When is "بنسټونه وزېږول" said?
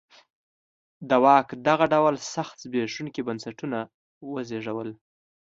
3.27-4.89